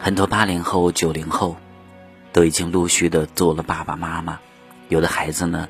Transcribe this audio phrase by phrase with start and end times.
[0.00, 1.56] 很多八零后、九零后
[2.32, 4.38] 都已经陆续的做了爸爸妈妈，
[4.88, 5.68] 有的孩子呢，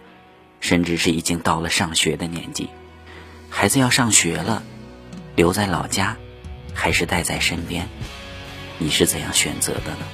[0.61, 2.69] 甚至是已经到了上学的年纪。
[3.49, 4.63] 孩子要上学了，
[5.35, 6.17] 留在老家，
[6.75, 7.89] 还是带在身边？
[8.77, 10.07] 你是怎样选择的呢？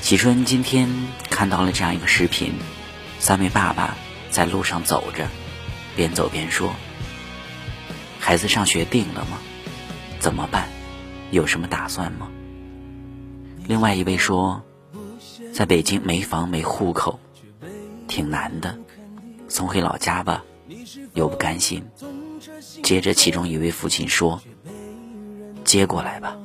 [0.00, 0.88] 喜春今天
[1.28, 2.54] 看到了这样一个视频，
[3.18, 3.96] 三位爸爸
[4.30, 5.28] 在路上走着，
[5.96, 6.72] 边走边说
[8.20, 9.38] ：“孩子上学定了吗？
[10.20, 10.68] 怎么办？
[11.32, 12.30] 有什么打算吗？”
[13.70, 14.60] 另外一位说
[15.54, 17.20] ：“在北京没房没户口，
[18.08, 18.76] 挺难的，
[19.46, 20.42] 送回老家吧，
[21.14, 21.80] 又不甘心。”
[22.82, 24.42] 接着，其中一位父亲说
[25.64, 26.36] ：“接过来吧，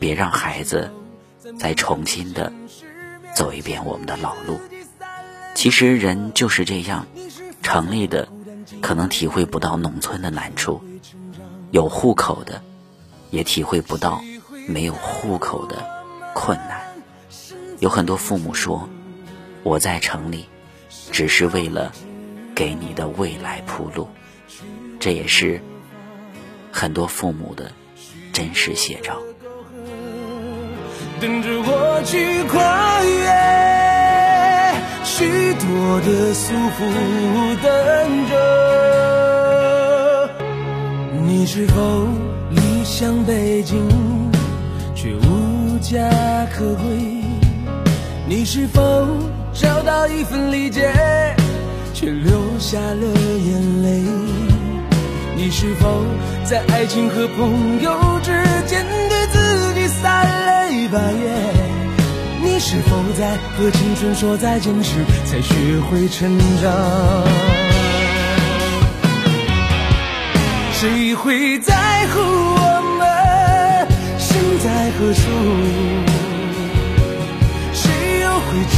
[0.00, 0.90] 别让孩子
[1.60, 2.52] 再重新的
[3.32, 4.58] 走一遍我们的老路。”
[5.54, 7.06] 其实人就是这样，
[7.62, 8.28] 城里的
[8.82, 10.82] 可能体会不到农村的难处，
[11.70, 12.60] 有户口的
[13.30, 14.20] 也体会不到
[14.66, 15.94] 没有户口的。
[16.38, 16.82] 困难，
[17.78, 18.86] 有很多父母说
[19.64, 20.44] ：“我在城里，
[21.10, 21.90] 只是为了
[22.54, 24.06] 给你的未来铺路。”
[25.00, 25.58] 这也是
[26.70, 27.72] 很多父母的
[28.34, 29.16] 真实写照。
[31.20, 33.26] 等着我去跨越
[35.04, 36.84] 许多的束缚，
[37.62, 38.34] 等着
[41.22, 42.06] 你是否
[42.50, 43.88] 理想北京，
[44.94, 45.45] 却无。
[45.76, 46.00] 无家
[46.56, 46.84] 可归，
[48.26, 48.80] 你是否
[49.52, 50.90] 找到一份理解，
[51.92, 53.02] 却流下了
[53.44, 54.02] 眼泪？
[55.36, 56.02] 你是否
[56.46, 58.32] 在爱情和朋友之
[58.66, 61.52] 间对自己撒了把盐？
[62.42, 65.54] 你是否在和青春说再见时才学
[65.90, 66.72] 会成长？
[70.72, 73.06] 谁会在乎我们
[74.58, 75.20] 在何处？
[77.72, 77.84] 谁
[78.20, 78.76] 又会知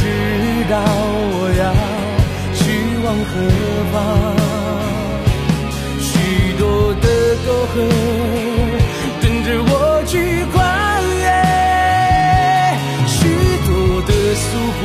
[0.69, 0.73] 道
[1.31, 1.61] 我要
[2.53, 2.61] 去
[3.03, 3.31] 往何
[3.91, 3.95] 方？
[5.99, 6.09] 许
[6.59, 6.61] 多
[6.95, 7.07] 的
[7.45, 7.75] 沟壑
[9.21, 9.73] 等着我
[10.05, 10.11] 去
[10.51, 10.57] 跨
[11.01, 11.25] 越，
[13.07, 13.17] 许
[13.65, 13.69] 多
[14.05, 14.47] 的束
[14.77, 14.81] 缚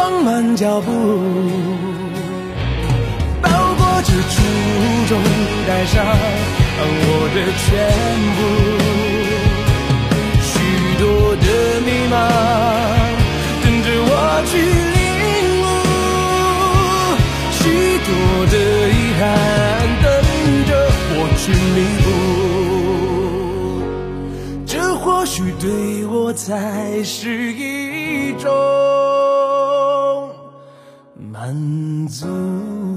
[0.00, 0.90] 放慢脚步，
[3.42, 4.34] 包裹着初
[5.10, 5.12] 衷，
[5.68, 5.94] 带上
[6.80, 7.68] 我的全
[8.36, 8.38] 部。
[10.40, 10.52] 许
[10.98, 11.04] 多
[11.36, 11.46] 的
[11.84, 12.14] 迷茫
[13.62, 14.10] 等着我
[14.48, 14.52] 去
[14.96, 14.98] 领
[15.60, 15.68] 悟，
[17.52, 17.62] 许
[18.06, 18.08] 多
[18.46, 18.54] 的
[18.88, 19.22] 遗憾
[20.02, 20.08] 等
[20.66, 20.70] 着
[21.12, 21.44] 我去
[21.76, 22.08] 弥补。
[24.64, 25.68] 这或许对
[26.06, 28.48] 我才是一种。
[31.40, 32.89] 满足。